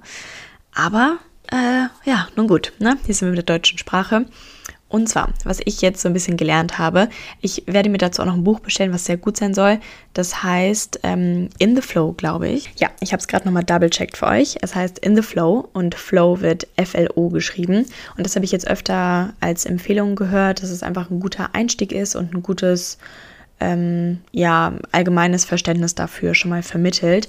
[0.74, 1.18] Aber,
[1.50, 2.96] äh, ja, nun gut, ne?
[3.04, 4.26] Hier sind wir mit der deutschen Sprache.
[4.94, 7.08] Und zwar, was ich jetzt so ein bisschen gelernt habe,
[7.40, 9.80] ich werde mir dazu auch noch ein Buch bestellen, was sehr gut sein soll.
[10.12, 12.70] Das heißt ähm, In the Flow, glaube ich.
[12.78, 14.54] Ja, ich habe es gerade nochmal double-checkt für euch.
[14.62, 17.86] Es heißt In the Flow und Flow wird F-L-O geschrieben.
[18.16, 21.90] Und das habe ich jetzt öfter als Empfehlung gehört, dass es einfach ein guter Einstieg
[21.90, 22.98] ist und ein gutes,
[23.58, 27.26] ähm, ja, allgemeines Verständnis dafür schon mal vermittelt.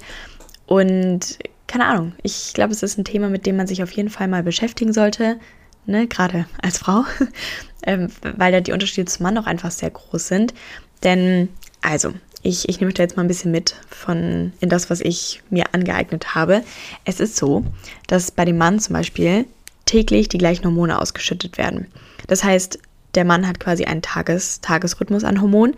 [0.66, 4.08] Und keine Ahnung, ich glaube, es ist ein Thema, mit dem man sich auf jeden
[4.08, 5.40] Fall mal beschäftigen sollte
[5.86, 7.04] ne, gerade als Frau,
[7.82, 10.54] ähm, weil da die Unterschiede zum Mann auch einfach sehr groß sind.
[11.02, 11.48] Denn,
[11.82, 15.42] also, ich, ich nehme da jetzt mal ein bisschen mit von in das, was ich
[15.50, 16.62] mir angeeignet habe.
[17.04, 17.64] Es ist so,
[18.06, 19.46] dass bei dem Mann zum Beispiel
[19.84, 21.86] täglich die gleichen Hormone ausgeschüttet werden.
[22.28, 22.78] Das heißt,
[23.14, 25.76] der Mann hat quasi einen Tages Tagesrhythmus an Hormonen,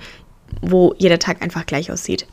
[0.60, 2.26] wo jeder Tag einfach gleich aussieht.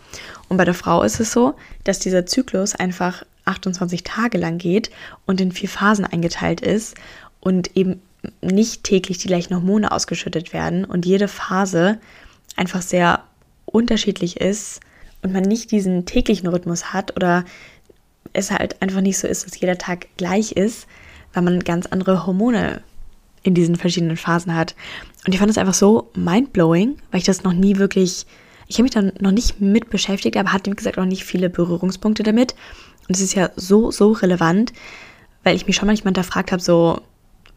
[0.49, 4.89] Und bei der Frau ist es so, dass dieser Zyklus einfach 28 Tage lang geht
[5.25, 6.95] und in vier Phasen eingeteilt ist
[7.45, 8.01] und eben
[8.41, 11.99] nicht täglich die gleichen Hormone ausgeschüttet werden und jede Phase
[12.55, 13.23] einfach sehr
[13.65, 14.79] unterschiedlich ist
[15.21, 17.45] und man nicht diesen täglichen Rhythmus hat oder
[18.33, 20.87] es halt einfach nicht so ist, dass jeder Tag gleich ist,
[21.33, 22.81] weil man ganz andere Hormone
[23.43, 24.75] in diesen verschiedenen Phasen hat.
[25.27, 28.25] Und ich fand es einfach so mindblowing, weil ich das noch nie wirklich,
[28.67, 31.51] ich habe mich da noch nicht mit beschäftigt, aber hatte, wie gesagt, auch nicht viele
[31.51, 32.55] Berührungspunkte damit.
[33.07, 34.73] Und es ist ja so, so relevant,
[35.43, 37.01] weil ich mich schon manchmal hinterfragt habe, so,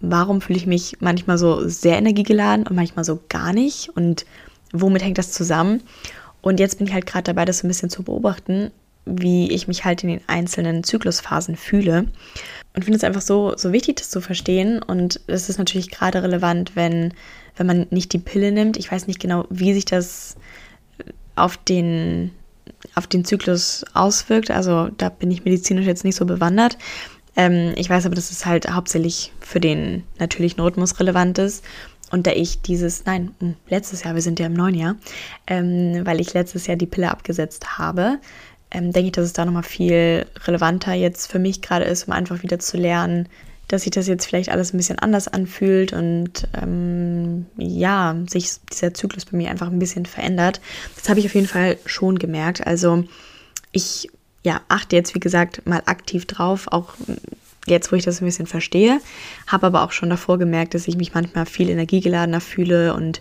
[0.01, 4.25] warum fühle ich mich manchmal so sehr energiegeladen und manchmal so gar nicht und
[4.73, 5.83] womit hängt das zusammen?
[6.41, 8.71] Und jetzt bin ich halt gerade dabei, das so ein bisschen zu beobachten,
[9.05, 12.07] wie ich mich halt in den einzelnen Zyklusphasen fühle.
[12.75, 14.83] Und finde es einfach so, so wichtig, das zu verstehen.
[14.83, 17.15] Und es ist natürlich gerade relevant, wenn,
[17.57, 18.77] wenn man nicht die Pille nimmt.
[18.77, 20.37] Ich weiß nicht genau, wie sich das
[21.35, 22.31] auf den,
[22.95, 24.51] auf den Zyklus auswirkt.
[24.51, 26.77] Also da bin ich medizinisch jetzt nicht so bewandert.
[27.39, 31.65] Ähm, ich weiß aber, dass es halt hauptsächlich für den natürlichen Rhythmus relevant ist.
[32.11, 34.97] Und da ich dieses, nein, hm, letztes Jahr, wir sind ja im neuen Jahr,
[35.47, 38.19] ähm, weil ich letztes Jahr die Pille abgesetzt habe,
[38.71, 42.13] ähm, denke ich, dass es da nochmal viel relevanter jetzt für mich gerade ist, um
[42.13, 43.29] einfach wieder zu lernen,
[43.69, 48.95] dass sich das jetzt vielleicht alles ein bisschen anders anfühlt und ähm, ja, sich dieser
[48.95, 50.61] Zyklus bei mir einfach ein bisschen verändert.
[50.97, 52.67] Das habe ich auf jeden Fall schon gemerkt.
[52.67, 53.05] Also
[53.71, 54.09] ich
[54.45, 56.95] ja, achte jetzt, wie gesagt, mal aktiv drauf, auch
[57.67, 59.01] jetzt, wo ich das ein bisschen verstehe,
[59.47, 63.21] habe aber auch schon davor gemerkt, dass ich mich manchmal viel energiegeladener fühle und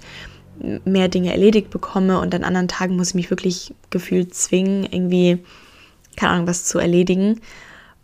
[0.85, 5.39] mehr Dinge erledigt bekomme und an anderen Tagen muss ich mich wirklich gefühlt zwingen, irgendwie,
[6.15, 7.41] keine Ahnung, was zu erledigen.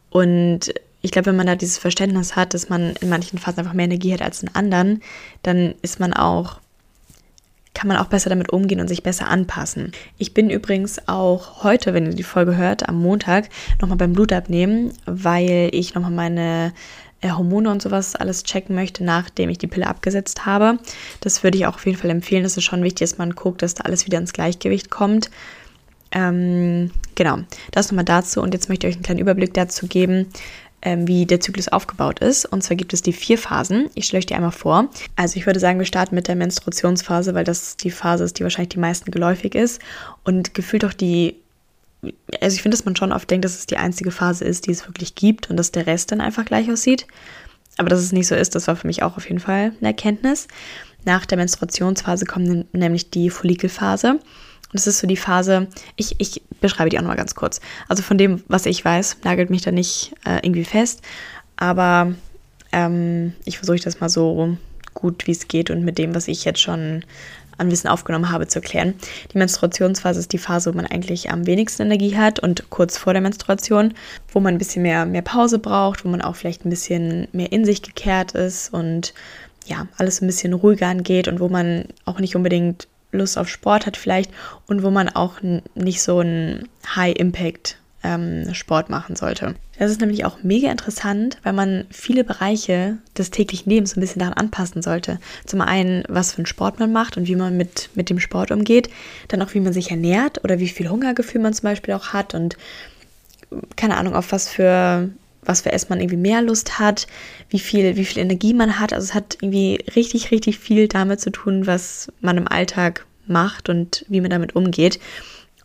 [0.09, 3.73] Und ich glaube, wenn man da dieses Verständnis hat, dass man in manchen Phasen einfach
[3.73, 5.01] mehr Energie hat als in anderen,
[5.41, 6.59] dann ist man auch
[7.73, 9.91] kann man auch besser damit umgehen und sich besser anpassen.
[10.17, 13.49] Ich bin übrigens auch heute, wenn ihr die Folge hört, am Montag
[13.81, 16.73] nochmal beim Blutabnehmen, weil ich nochmal meine
[17.21, 20.77] äh, Hormone und sowas alles checken möchte, nachdem ich die Pille abgesetzt habe.
[21.21, 22.45] Das würde ich auch auf jeden Fall empfehlen.
[22.45, 25.31] Es ist schon wichtig, dass man guckt, dass da alles wieder ins Gleichgewicht kommt.
[26.11, 27.39] Ähm, genau,
[27.71, 28.41] das nochmal dazu.
[28.41, 30.27] Und jetzt möchte ich euch einen kleinen Überblick dazu geben,
[30.85, 32.45] wie der Zyklus aufgebaut ist.
[32.45, 33.89] Und zwar gibt es die vier Phasen.
[33.95, 34.89] Ich stelle euch die einmal vor.
[35.15, 38.43] Also ich würde sagen, wir starten mit der Menstruationsphase, weil das die Phase ist, die
[38.43, 39.81] wahrscheinlich die meisten geläufig ist.
[40.23, 41.35] Und gefühlt auch die
[42.41, 44.71] also ich finde, dass man schon oft denkt, dass es die einzige Phase ist, die
[44.71, 47.07] es wirklich gibt und dass der Rest dann einfach gleich aussieht.
[47.77, 49.87] Aber dass es nicht so ist, das war für mich auch auf jeden Fall eine
[49.87, 50.47] Erkenntnis.
[51.05, 54.19] Nach der Menstruationsphase kommt nämlich die Follikelphase.
[54.73, 57.61] Und das ist so die Phase, ich, ich beschreibe die auch nochmal ganz kurz.
[57.87, 61.03] Also von dem, was ich weiß, nagelt mich da nicht äh, irgendwie fest.
[61.57, 62.13] Aber
[62.71, 64.57] ähm, ich versuche das mal so
[64.95, 67.05] gut wie es geht und mit dem, was ich jetzt schon
[67.59, 68.95] an Wissen aufgenommen habe, zu erklären.
[69.31, 73.13] Die Menstruationsphase ist die Phase, wo man eigentlich am wenigsten Energie hat und kurz vor
[73.13, 73.93] der Menstruation,
[74.31, 77.51] wo man ein bisschen mehr, mehr Pause braucht, wo man auch vielleicht ein bisschen mehr
[77.51, 79.13] in sich gekehrt ist und
[79.67, 83.85] ja, alles ein bisschen ruhiger angeht und wo man auch nicht unbedingt Lust auf Sport
[83.85, 84.31] hat vielleicht
[84.67, 85.35] und wo man auch
[85.75, 89.55] nicht so einen High-Impact ähm, Sport machen sollte.
[89.79, 94.19] Das ist nämlich auch mega interessant, weil man viele Bereiche des täglichen Lebens ein bisschen
[94.19, 95.19] daran anpassen sollte.
[95.45, 98.51] Zum einen, was für einen Sport man macht und wie man mit, mit dem Sport
[98.51, 98.89] umgeht.
[99.29, 102.33] Dann auch, wie man sich ernährt oder wie viel Hungergefühl man zum Beispiel auch hat
[102.33, 102.57] und
[103.75, 105.09] keine Ahnung, auf was für
[105.45, 107.07] was für Essen man irgendwie mehr Lust hat,
[107.49, 108.93] wie viel, wie viel Energie man hat.
[108.93, 113.69] Also es hat irgendwie richtig, richtig viel damit zu tun, was man im Alltag macht
[113.69, 114.99] und wie man damit umgeht.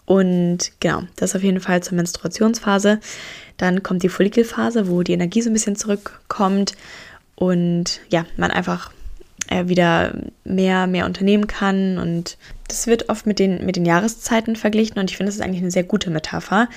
[0.04, 3.00] Und genau, das auf jeden Fall zur Menstruationsphase.
[3.58, 6.72] Dann kommt die Follikelphase, wo die Energie so ein bisschen zurückkommt
[7.34, 8.90] und ja, man einfach
[9.48, 10.14] äh, wieder
[10.44, 11.98] mehr, mehr unternehmen kann.
[11.98, 12.38] Und
[12.68, 15.62] das wird oft mit den, mit den Jahreszeiten verglichen und ich finde, das ist eigentlich
[15.62, 16.68] eine sehr gute Metapher.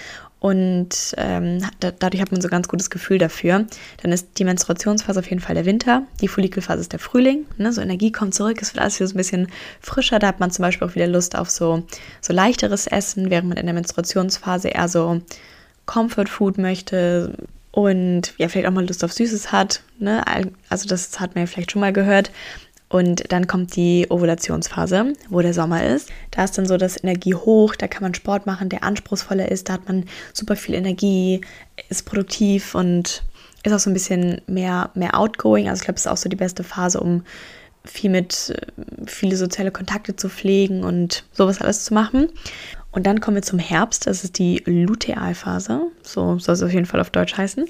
[0.42, 3.68] Und ähm, da, dadurch hat man so ein ganz gutes Gefühl dafür.
[4.02, 7.46] Dann ist die Menstruationsphase auf jeden Fall der Winter, die Follikelphase ist der Frühling.
[7.58, 7.72] Ne?
[7.72, 9.48] So Energie kommt zurück, es wird alles wieder so ein bisschen
[9.82, 10.18] frischer.
[10.18, 11.84] Da hat man zum Beispiel auch wieder Lust auf so,
[12.22, 15.22] so leichteres Essen, während man in der Menstruationsphase eher so
[15.86, 17.36] Comfort Food möchte
[17.70, 19.84] und ja, vielleicht auch mal Lust auf Süßes hat.
[20.00, 20.24] Ne?
[20.70, 22.32] Also das hat man ja vielleicht schon mal gehört.
[22.92, 26.10] Und dann kommt die Ovulationsphase, wo der Sommer ist.
[26.32, 29.70] Da ist dann so das Energie hoch, da kann man Sport machen, der anspruchsvoller ist,
[29.70, 31.40] da hat man super viel Energie,
[31.88, 33.24] ist produktiv und
[33.64, 35.70] ist auch so ein bisschen mehr, mehr outgoing.
[35.70, 37.24] Also ich glaube, es ist auch so die beste Phase, um
[37.86, 42.28] viel mit äh, viele soziale Kontakte zu pflegen und sowas alles zu machen.
[42.92, 46.86] Und dann kommen wir zum Herbst, das ist die Lutealphase, so soll es auf jeden
[46.86, 47.66] Fall auf Deutsch heißen.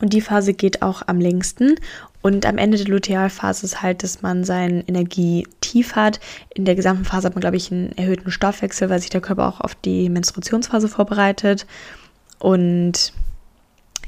[0.00, 1.76] Und die Phase geht auch am längsten.
[2.26, 6.18] Und am Ende der Lutealphase ist halt, dass man seine Energie tief hat.
[6.52, 9.46] In der gesamten Phase hat man, glaube ich, einen erhöhten Stoffwechsel, weil sich der Körper
[9.46, 11.68] auch auf die Menstruationsphase vorbereitet.
[12.40, 13.12] Und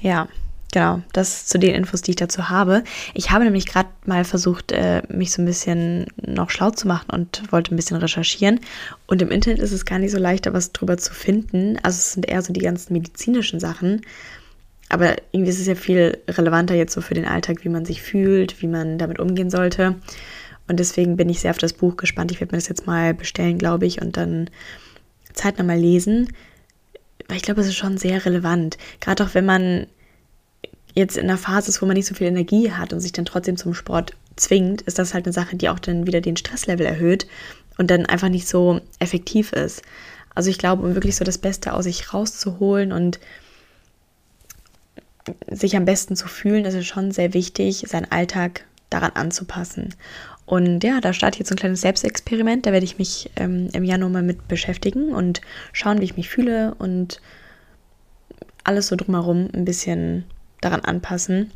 [0.00, 0.26] ja,
[0.72, 2.82] genau, das zu den Infos, die ich dazu habe.
[3.14, 7.10] Ich habe nämlich gerade mal versucht, äh, mich so ein bisschen noch schlau zu machen
[7.10, 8.58] und wollte ein bisschen recherchieren.
[9.06, 11.78] Und im Internet ist es gar nicht so leicht, da was drüber zu finden.
[11.84, 14.00] Also es sind eher so die ganzen medizinischen Sachen.
[14.88, 18.02] Aber irgendwie ist es ja viel relevanter jetzt so für den Alltag, wie man sich
[18.02, 19.96] fühlt, wie man damit umgehen sollte.
[20.66, 22.30] Und deswegen bin ich sehr auf das Buch gespannt.
[22.30, 24.50] Ich werde mir das jetzt mal bestellen, glaube ich, und dann
[25.32, 26.32] zeitnah mal lesen.
[27.26, 28.78] Weil ich glaube, es ist schon sehr relevant.
[29.00, 29.86] Gerade auch wenn man
[30.94, 33.24] jetzt in einer Phase ist, wo man nicht so viel Energie hat und sich dann
[33.24, 36.86] trotzdem zum Sport zwingt, ist das halt eine Sache, die auch dann wieder den Stresslevel
[36.86, 37.26] erhöht
[37.76, 39.82] und dann einfach nicht so effektiv ist.
[40.34, 43.20] Also ich glaube, um wirklich so das Beste aus sich rauszuholen und
[45.50, 49.94] sich am besten zu fühlen, ist es schon sehr wichtig, seinen Alltag daran anzupassen.
[50.46, 52.64] Und ja, da starte ich jetzt ein kleines Selbstexperiment.
[52.64, 56.30] Da werde ich mich ähm, im Januar mal mit beschäftigen und schauen, wie ich mich
[56.30, 57.20] fühle und
[58.64, 60.24] alles so drumherum ein bisschen
[60.62, 61.52] daran anpassen.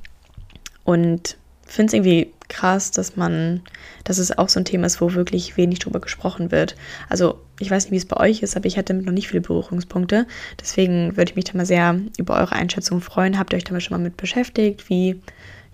[0.85, 3.62] Und finde es irgendwie krass, dass man,
[4.05, 6.77] dass es auch so ein Thema ist, wo wirklich wenig drüber gesprochen wird.
[7.09, 9.29] Also ich weiß nicht, wie es bei euch ist, aber ich hatte damit noch nicht
[9.29, 10.27] viele Berührungspunkte.
[10.61, 13.38] Deswegen würde ich mich da mal sehr über eure Einschätzung freuen.
[13.38, 14.88] Habt ihr euch damit schon mal mit beschäftigt?
[14.88, 15.21] Wie,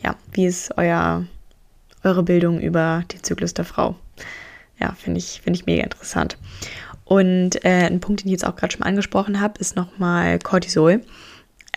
[0.02, 1.24] ja, wie ist euer,
[2.04, 3.96] eure Bildung über den Zyklus der Frau?
[4.80, 6.38] Ja, finde ich, finde ich mega interessant.
[7.04, 11.00] Und äh, ein Punkt, den ich jetzt auch gerade schon angesprochen habe, ist nochmal Cortisol.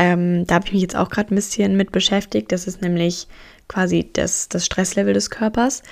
[0.02, 2.52] Ähm, da habe ich mich jetzt auch gerade ein bisschen mit beschäftigt.
[2.52, 3.28] Das ist nämlich
[3.68, 5.84] quasi das, das Stresslevel des Körpers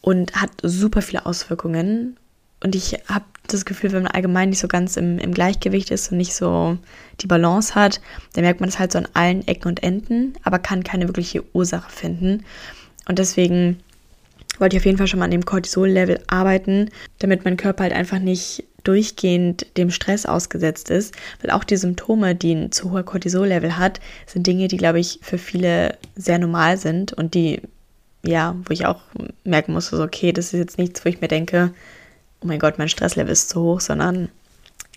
[0.00, 2.16] und hat super viele Auswirkungen.
[2.62, 6.12] Und ich habe das Gefühl, wenn man allgemein nicht so ganz im, im Gleichgewicht ist
[6.12, 6.78] und nicht so
[7.20, 8.00] die Balance hat,
[8.34, 11.42] dann merkt man das halt so an allen Ecken und Enden, aber kann keine wirkliche
[11.52, 12.44] Ursache finden.
[13.08, 13.80] Und deswegen
[14.60, 17.92] wollte ich auf jeden Fall schon mal an dem Cortisol-Level arbeiten, damit mein Körper halt
[17.92, 23.02] einfach nicht durchgehend dem Stress ausgesetzt ist, weil auch die Symptome, die ein zu hoher
[23.02, 27.62] Cortisol-Level hat, sind Dinge, die, glaube ich, für viele sehr normal sind und die,
[28.24, 29.00] ja, wo ich auch
[29.44, 31.72] merken muss, so, okay, das ist jetzt nichts, wo ich mir denke,
[32.40, 34.28] oh mein Gott, mein Stresslevel ist zu hoch, sondern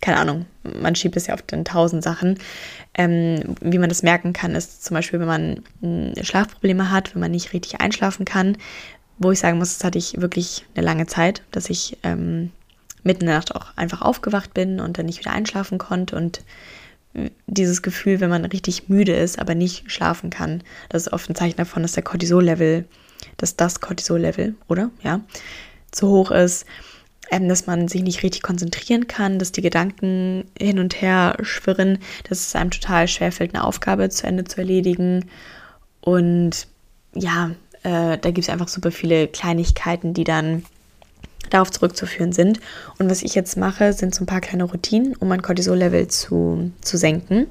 [0.01, 2.37] keine Ahnung, man schiebt es ja oft in tausend Sachen.
[2.93, 7.21] Ähm, wie man das merken kann, ist zum Beispiel, wenn man hm, Schlafprobleme hat, wenn
[7.21, 8.57] man nicht richtig einschlafen kann,
[9.17, 12.51] wo ich sagen muss, das hatte ich wirklich eine lange Zeit, dass ich ähm,
[13.05, 16.41] mitten in der Nacht auch einfach aufgewacht bin und dann nicht wieder einschlafen konnte und
[17.13, 21.29] äh, dieses Gefühl, wenn man richtig müde ist, aber nicht schlafen kann, das ist oft
[21.29, 22.85] ein Zeichen davon, dass der Cortisol-Level,
[23.37, 24.89] dass das Cortisol-Level, oder?
[25.03, 25.21] Ja,
[25.91, 26.65] zu hoch ist,
[27.31, 31.99] ähm, dass man sich nicht richtig konzentrieren kann, dass die Gedanken hin und her schwirren,
[32.27, 35.25] dass es einem total schwerfällt, eine Aufgabe zu Ende zu erledigen.
[36.01, 36.67] Und
[37.13, 37.51] ja,
[37.83, 40.63] äh, da gibt es einfach super viele Kleinigkeiten, die dann
[41.49, 42.59] darauf zurückzuführen sind.
[42.99, 46.71] Und was ich jetzt mache, sind so ein paar kleine Routinen, um mein Cortisol-Level zu,
[46.81, 47.47] zu senken.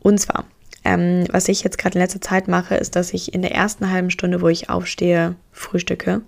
[0.00, 0.44] Und zwar,
[0.84, 3.90] ähm, was ich jetzt gerade in letzter Zeit mache, ist, dass ich in der ersten
[3.90, 6.22] halben Stunde, wo ich aufstehe, frühstücke,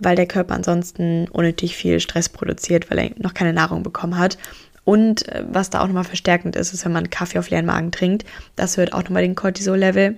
[0.00, 4.38] weil der Körper ansonsten unnötig viel Stress produziert, weil er noch keine Nahrung bekommen hat.
[4.84, 7.92] Und äh, was da auch nochmal verstärkend ist, ist, wenn man Kaffee auf leeren Magen
[7.92, 10.14] trinkt, das erhöht auch nochmal den Cortisol-Level.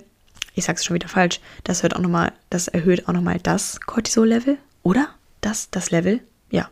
[0.55, 1.41] Ich sag's schon wieder falsch.
[1.63, 5.09] Das hört auch nochmal, das erhöht auch nochmal das Cortisol-Level, oder?
[5.41, 6.19] Das das Level?
[6.51, 6.69] Ja.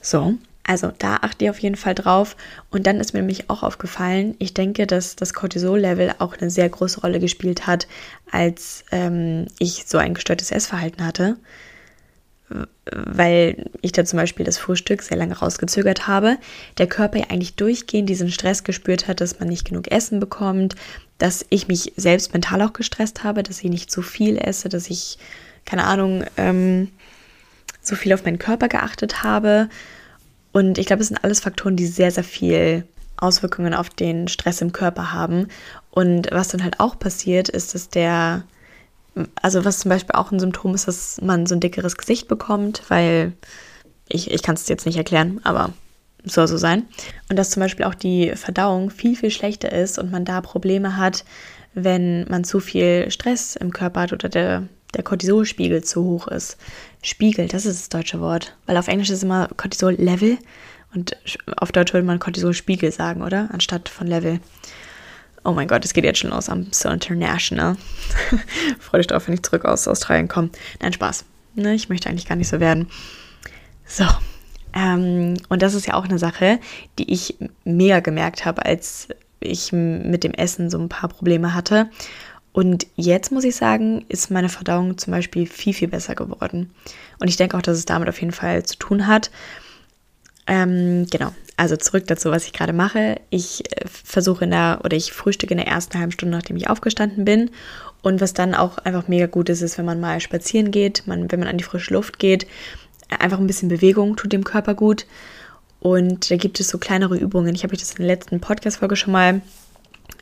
[0.00, 0.36] So,
[0.70, 2.36] also da achte ich auf jeden Fall drauf.
[2.70, 6.68] Und dann ist mir nämlich auch aufgefallen, ich denke, dass das Cortisol-Level auch eine sehr
[6.68, 7.88] große Rolle gespielt hat,
[8.30, 11.36] als ähm, ich so ein gestörtes Essverhalten hatte.
[12.84, 16.36] Weil ich da zum Beispiel das Frühstück sehr lange rausgezögert habe,
[16.78, 20.74] der Körper ja eigentlich durchgehend diesen Stress gespürt hat, dass man nicht genug Essen bekommt,
[21.18, 24.88] dass ich mich selbst mental auch gestresst habe, dass ich nicht zu viel esse, dass
[24.88, 25.18] ich,
[25.64, 26.90] keine Ahnung, ähm,
[27.80, 29.68] so viel auf meinen Körper geachtet habe.
[30.52, 32.84] Und ich glaube, es sind alles Faktoren, die sehr, sehr viel
[33.16, 35.48] Auswirkungen auf den Stress im Körper haben.
[35.90, 38.44] Und was dann halt auch passiert, ist, dass der,
[39.40, 42.82] also was zum Beispiel auch ein Symptom ist, dass man so ein dickeres Gesicht bekommt,
[42.88, 43.32] weil
[44.08, 45.72] ich, ich kann es jetzt nicht erklären, aber
[46.24, 46.86] soll so sein.
[47.28, 50.96] Und dass zum Beispiel auch die Verdauung viel, viel schlechter ist und man da Probleme
[50.96, 51.24] hat,
[51.74, 56.56] wenn man zu viel Stress im Körper hat oder der, der Cortisolspiegel zu hoch ist.
[57.02, 58.56] Spiegel, das ist das deutsche Wort.
[58.66, 60.38] Weil auf Englisch ist immer Cortisol-Level
[60.94, 61.16] und
[61.56, 63.48] auf Deutsch würde man Cortisol-Spiegel sagen, oder?
[63.52, 64.40] Anstatt von Level.
[65.44, 66.50] Oh mein Gott, es geht jetzt schon los.
[66.50, 67.76] I'm so international.
[68.78, 70.50] Freue dich drauf, wenn ich zurück aus Australien komme.
[70.82, 71.24] Nein, Spaß.
[71.54, 72.88] Ne, ich möchte eigentlich gar nicht so werden.
[73.86, 74.04] So.
[74.72, 76.60] Ähm, und das ist ja auch eine Sache,
[76.98, 79.08] die ich mega gemerkt habe, als
[79.40, 81.90] ich mit dem Essen so ein paar Probleme hatte.
[82.52, 86.70] Und jetzt muss ich sagen, ist meine Verdauung zum Beispiel viel, viel besser geworden.
[87.20, 89.30] Und ich denke auch, dass es damit auf jeden Fall zu tun hat.
[90.46, 93.20] Ähm, genau, also zurück dazu, was ich gerade mache.
[93.30, 96.68] Ich äh, versuche in der, oder ich frühstücke in der ersten halben Stunde, nachdem ich
[96.68, 97.50] aufgestanden bin.
[98.02, 101.30] Und was dann auch einfach mega gut ist, ist, wenn man mal spazieren geht, man,
[101.30, 102.46] wenn man an die frische Luft geht,
[103.10, 105.06] einfach ein bisschen Bewegung tut dem Körper gut.
[105.80, 107.54] Und da gibt es so kleinere Übungen.
[107.54, 109.40] Ich habe euch das in der letzten Podcast-Folge schon mal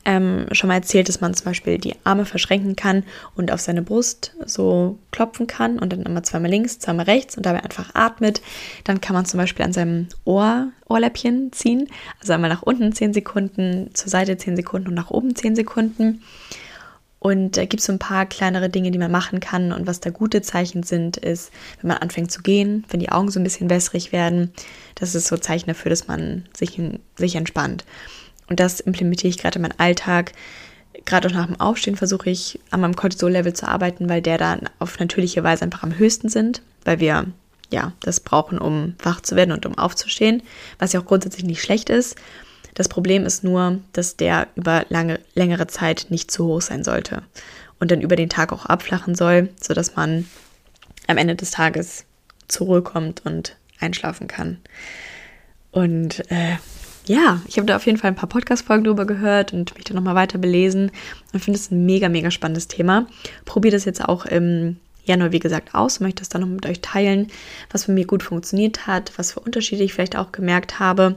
[0.05, 3.05] ähm, schon mal erzählt, dass man zum Beispiel die Arme verschränken kann
[3.37, 7.47] und auf seine Brust so klopfen kann und dann immer zweimal links, zweimal rechts und
[7.47, 8.41] dabei einfach atmet.
[8.85, 11.89] Dann kann man zum Beispiel an seinem Ohr, Ohrläppchen ziehen,
[12.21, 16.23] also einmal nach unten 10 Sekunden, zur Seite 10 Sekunden und nach oben 10 Sekunden.
[17.21, 19.73] Und da gibt es so ein paar kleinere Dinge, die man machen kann.
[19.73, 23.31] Und was da gute Zeichen sind, ist, wenn man anfängt zu gehen, wenn die Augen
[23.31, 24.53] so ein bisschen wässrig werden.
[24.95, 26.81] Das ist so Zeichen dafür, dass man sich,
[27.17, 27.85] sich entspannt.
[28.49, 30.33] Und das implementiere ich gerade in meinen Alltag.
[31.05, 34.69] Gerade auch nach dem Aufstehen versuche ich an meinem Cortisol-Level zu arbeiten, weil der dann
[34.79, 37.27] auf natürliche Weise einfach am höchsten sind, weil wir
[37.71, 40.43] ja das brauchen, um wach zu werden und um aufzustehen,
[40.79, 42.17] was ja auch grundsätzlich nicht schlecht ist.
[42.75, 47.23] Das Problem ist nur, dass der über lange, längere Zeit nicht zu hoch sein sollte
[47.81, 50.27] und dann über den Tag auch abflachen soll, sodass man
[51.07, 52.05] am Ende des Tages
[52.47, 54.59] zur Ruhe kommt und einschlafen kann.
[55.71, 56.57] Und äh,
[57.09, 59.95] ja, ich habe da auf jeden Fall ein paar Podcast-Folgen drüber gehört und mich da
[59.95, 60.91] nochmal weiter belesen
[61.33, 63.07] und finde es ein mega, mega spannendes Thema.
[63.45, 66.81] Probiere das jetzt auch im Januar, wie gesagt, aus, möchte das dann noch mit euch
[66.81, 67.29] teilen,
[67.71, 71.17] was für mich gut funktioniert hat, was für Unterschiede ich vielleicht auch gemerkt habe.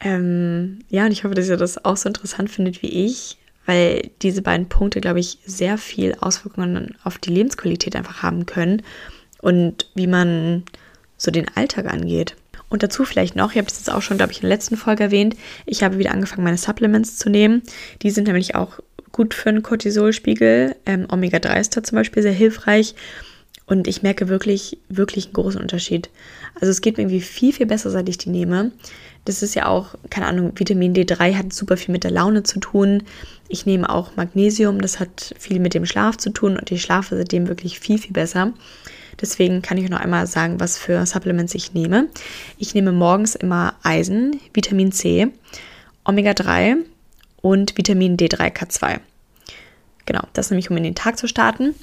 [0.00, 4.10] Ähm, ja, und ich hoffe, dass ihr das auch so interessant findet wie ich, weil
[4.20, 8.82] diese beiden Punkte, glaube ich, sehr viel Auswirkungen auf die Lebensqualität einfach haben können
[9.40, 10.64] und wie man
[11.16, 12.34] so den Alltag angeht.
[12.72, 14.78] Und dazu vielleicht noch, ich habe das jetzt auch schon, glaube ich, in der letzten
[14.78, 17.60] Folge erwähnt, ich habe wieder angefangen, meine Supplements zu nehmen.
[18.00, 18.78] Die sind nämlich auch
[19.12, 20.74] gut für einen Cortisolspiegel.
[20.86, 22.94] Ähm, Omega-3 ist da zum Beispiel sehr hilfreich.
[23.66, 26.08] Und ich merke wirklich, wirklich einen großen Unterschied.
[26.54, 28.72] Also es geht mir irgendwie viel, viel besser, seit ich die nehme.
[29.26, 32.58] Das ist ja auch, keine Ahnung, Vitamin D3 hat super viel mit der Laune zu
[32.58, 33.02] tun.
[33.48, 37.18] Ich nehme auch Magnesium, das hat viel mit dem Schlaf zu tun und ich schlafe
[37.18, 38.54] seitdem wirklich viel, viel besser.
[39.20, 42.08] Deswegen kann ich noch einmal sagen, was für Supplements ich nehme.
[42.58, 45.28] Ich nehme morgens immer Eisen, Vitamin C,
[46.04, 46.76] Omega-3
[47.40, 49.00] und Vitamin D3K2.
[50.06, 51.74] Genau, das nehme ich, um in den Tag zu starten.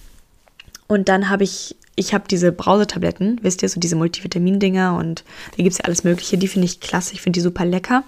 [0.87, 5.57] Und dann habe ich, ich habe diese Brausetabletten, wisst ihr, so diese Multivitamin-Dinger und da
[5.57, 6.37] gibt es ja alles Mögliche.
[6.37, 8.03] Die finde ich klasse, ich finde die super lecker.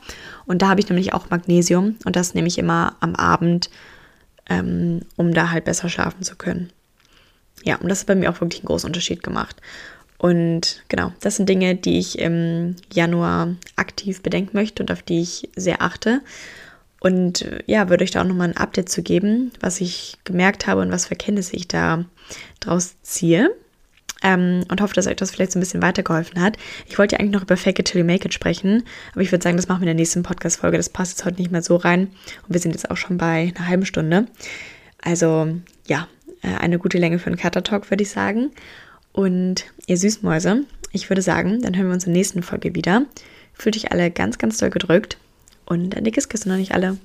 [0.48, 3.70] Und da habe ich nämlich auch Magnesium und das nehme ich immer am Abend,
[4.50, 6.72] ähm, um da halt besser schlafen zu können.
[7.64, 9.58] Ja, und das hat bei mir auch wirklich einen großen Unterschied gemacht.
[10.18, 15.22] Und genau, das sind Dinge, die ich im Januar aktiv bedenken möchte und auf die
[15.22, 16.22] ich sehr achte.
[17.00, 20.82] Und ja, würde euch da auch nochmal ein Update zu geben, was ich gemerkt habe
[20.82, 22.06] und was für Kenntnisse ich da
[22.60, 23.50] draus ziehe.
[24.24, 26.58] Ähm, und hoffe, dass euch das vielleicht so ein bisschen weitergeholfen hat.
[26.88, 29.32] Ich wollte ja eigentlich noch über Fake It Till You Make It sprechen, aber ich
[29.32, 30.78] würde sagen, das machen wir in der nächsten Podcast-Folge.
[30.78, 32.10] Das passt jetzt heute nicht mehr so rein.
[32.48, 34.28] Und wir sind jetzt auch schon bei einer halben Stunde.
[35.02, 35.56] Also,
[35.88, 36.08] ja,
[36.42, 38.52] äh, eine gute Länge für einen Cutter-Talk, würde ich sagen.
[39.14, 43.06] Und ihr Süßmäuse, ich würde sagen, dann hören wir uns in der nächsten Folge wieder.
[43.54, 45.18] Fühlt euch alle ganz, ganz doll gedrückt
[45.66, 46.98] und ein dickes Küssen noch nicht alle.